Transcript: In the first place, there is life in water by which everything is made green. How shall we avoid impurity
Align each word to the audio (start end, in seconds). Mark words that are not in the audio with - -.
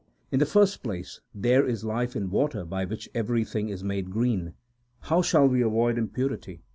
In 0.31 0.39
the 0.39 0.47
first 0.47 0.81
place, 0.81 1.21
there 1.31 1.63
is 1.63 1.83
life 1.85 2.15
in 2.15 2.31
water 2.31 2.65
by 2.65 2.85
which 2.85 3.07
everything 3.13 3.69
is 3.69 3.83
made 3.83 4.09
green. 4.09 4.55
How 5.01 5.21
shall 5.21 5.45
we 5.47 5.61
avoid 5.61 5.99
impurity 5.99 6.63